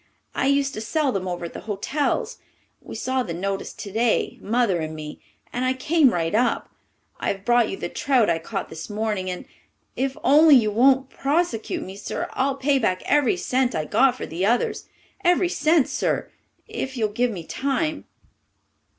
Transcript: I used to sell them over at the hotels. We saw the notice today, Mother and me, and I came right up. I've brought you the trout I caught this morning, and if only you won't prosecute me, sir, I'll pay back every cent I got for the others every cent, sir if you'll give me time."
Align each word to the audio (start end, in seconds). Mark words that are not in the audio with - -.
I 0.33 0.47
used 0.47 0.73
to 0.73 0.81
sell 0.81 1.11
them 1.11 1.27
over 1.27 1.45
at 1.45 1.53
the 1.53 1.59
hotels. 1.69 2.39
We 2.81 2.95
saw 2.95 3.21
the 3.21 3.35
notice 3.35 3.71
today, 3.71 4.39
Mother 4.41 4.79
and 4.79 4.95
me, 4.95 5.21
and 5.53 5.63
I 5.63 5.73
came 5.75 6.09
right 6.11 6.33
up. 6.33 6.69
I've 7.19 7.45
brought 7.45 7.69
you 7.69 7.77
the 7.77 7.87
trout 7.87 8.27
I 8.27 8.39
caught 8.39 8.69
this 8.69 8.89
morning, 8.89 9.29
and 9.29 9.45
if 9.95 10.17
only 10.23 10.55
you 10.55 10.71
won't 10.71 11.11
prosecute 11.11 11.83
me, 11.83 11.95
sir, 11.95 12.27
I'll 12.33 12.55
pay 12.55 12.79
back 12.79 13.03
every 13.05 13.37
cent 13.37 13.75
I 13.75 13.85
got 13.85 14.15
for 14.15 14.25
the 14.25 14.43
others 14.43 14.87
every 15.23 15.49
cent, 15.49 15.87
sir 15.87 16.31
if 16.67 16.97
you'll 16.97 17.07
give 17.09 17.29
me 17.29 17.43
time." 17.45 18.05